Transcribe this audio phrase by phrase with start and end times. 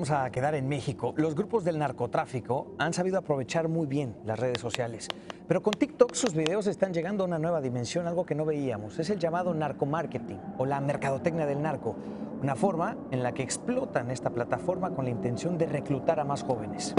[0.00, 1.12] vamos a quedar en México.
[1.18, 5.08] Los grupos del narcotráfico han sabido aprovechar muy bien las redes sociales,
[5.46, 8.98] pero con TikTok sus videos están llegando a una nueva dimensión, algo que no veíamos.
[8.98, 11.96] Es el llamado narcomarketing o la mercadotecnia del narco,
[12.40, 16.44] una forma en la que explotan esta plataforma con la intención de reclutar a más
[16.44, 16.94] jóvenes.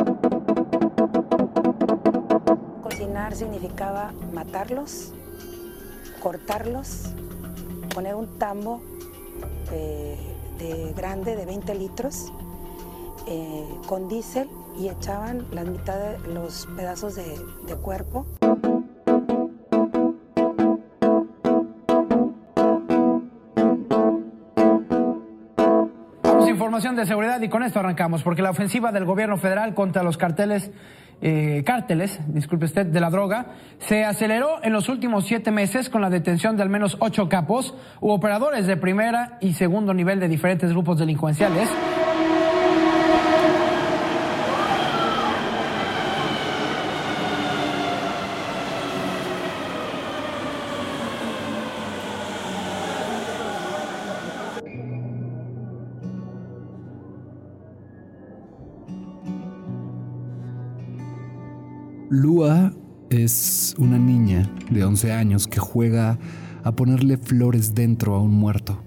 [2.83, 5.15] Cocinar significaba matarlos,
[6.21, 7.15] cortarlos,
[7.93, 8.81] poner un tambo
[9.71, 10.17] eh,
[10.57, 12.31] de grande de 20 litros
[13.27, 18.25] eh, con diésel y echaban la mitad de los pedazos de, cuerpo.
[26.49, 30.17] información de seguridad y con esto arrancamos, porque la ofensiva del gobierno federal contra los
[30.17, 30.71] carteles,
[31.21, 36.01] eh, cárteles, disculpe usted, de la droga, se aceleró en los últimos siete meses con
[36.01, 40.27] la detención de al menos ocho capos u operadores de primera y segundo nivel de
[40.27, 41.69] diferentes grupos delincuenciales
[62.13, 62.73] Lua
[63.09, 66.19] es una niña de 11 años que juega
[66.61, 68.83] a ponerle flores dentro a un muerto.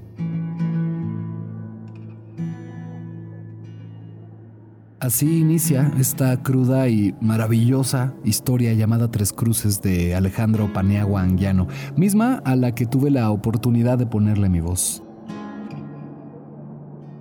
[5.00, 11.66] Así inicia esta cruda y maravillosa historia llamada Tres Cruces de Alejandro Paniagua Anguiano,
[11.97, 15.03] misma a la que tuve la oportunidad de ponerle mi voz.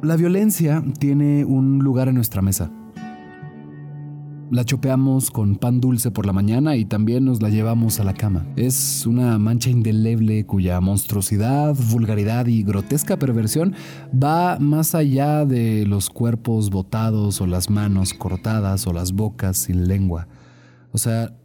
[0.02, 2.70] La violencia tiene un lugar en nuestra mesa.
[4.54, 8.14] La chopeamos con pan dulce por la mañana y también nos la llevamos a la
[8.14, 8.46] cama.
[8.56, 13.74] Es una mancha indeleble cuya monstruosidad, vulgaridad y grotesca perversión
[14.14, 19.88] va más allá de los cuerpos botados o las manos cortadas o las bocas sin
[19.88, 20.28] lengua.
[20.92, 21.36] O sea,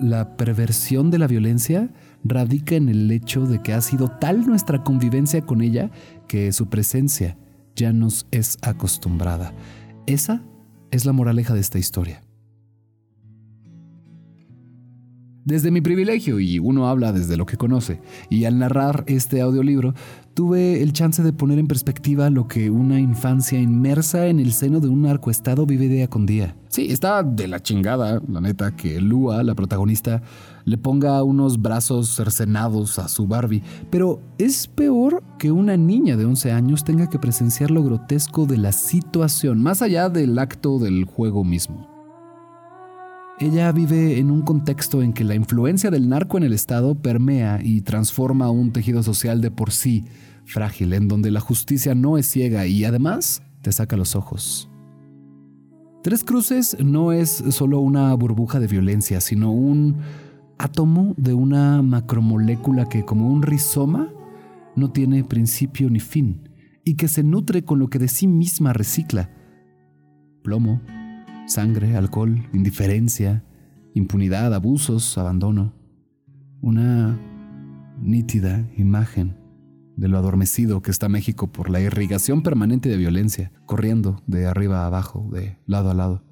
[0.00, 1.92] la perversión de la violencia
[2.24, 5.92] radica en el hecho de que ha sido tal nuestra convivencia con ella
[6.26, 7.38] que su presencia
[7.76, 9.54] ya nos es acostumbrada.
[10.04, 10.42] Esa
[10.90, 12.27] es la moraleja de esta historia.
[15.48, 19.94] Desde mi privilegio, y uno habla desde lo que conoce, y al narrar este audiolibro,
[20.34, 24.78] tuve el chance de poner en perspectiva lo que una infancia inmersa en el seno
[24.78, 26.54] de un narcoestado vive día con día.
[26.68, 30.20] Sí, está de la chingada, la neta, que Lua, la protagonista,
[30.66, 36.26] le ponga unos brazos cercenados a su Barbie, pero es peor que una niña de
[36.26, 41.06] 11 años tenga que presenciar lo grotesco de la situación, más allá del acto del
[41.06, 41.87] juego mismo.
[43.40, 47.60] Ella vive en un contexto en que la influencia del narco en el Estado permea
[47.62, 50.06] y transforma un tejido social de por sí
[50.44, 54.68] frágil, en donde la justicia no es ciega y además te saca los ojos.
[56.02, 59.98] Tres Cruces no es solo una burbuja de violencia, sino un
[60.58, 64.08] átomo de una macromolécula que como un rizoma
[64.74, 66.48] no tiene principio ni fin
[66.82, 69.30] y que se nutre con lo que de sí misma recicla.
[70.42, 70.80] Plomo,
[71.48, 73.42] Sangre, alcohol, indiferencia,
[73.94, 75.72] impunidad, abusos, abandono.
[76.60, 77.18] Una
[78.02, 79.34] nítida imagen
[79.96, 84.82] de lo adormecido que está México por la irrigación permanente de violencia, corriendo de arriba
[84.82, 86.22] a abajo, de lado a lado.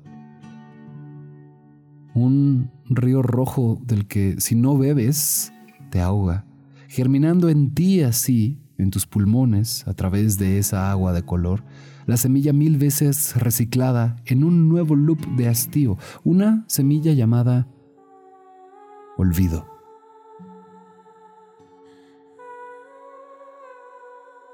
[2.13, 5.51] Un río rojo del que si no bebes,
[5.91, 6.45] te ahoga,
[6.89, 11.63] germinando en ti así, en tus pulmones, a través de esa agua de color,
[12.07, 17.67] la semilla mil veces reciclada en un nuevo loop de hastío, una semilla llamada
[19.17, 19.67] olvido.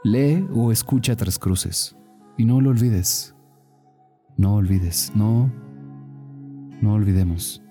[0.05, 1.97] Lee o escucha Tres Cruces
[2.37, 3.35] y no lo olvides.
[4.37, 5.53] No olvides, no,
[6.81, 7.63] no olvidemos.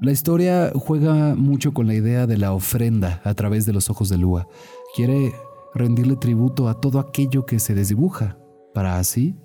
[0.00, 4.08] La historia juega mucho con la idea de la ofrenda a través de los ojos
[4.08, 4.48] de Lua.
[4.94, 5.32] Quiere
[5.74, 8.36] rendirle tributo a todo aquello que se desdibuja,
[8.74, 9.36] para así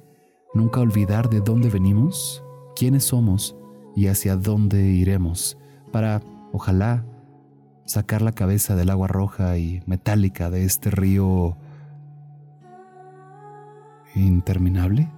[0.54, 2.44] nunca olvidar de dónde venimos,
[2.76, 3.56] quiénes somos
[3.96, 5.58] y hacia dónde iremos,
[5.92, 6.22] para,
[6.52, 7.06] ojalá,
[7.86, 11.58] sacar la cabeza del agua roja y metálica de este río
[14.16, 15.12] interminable.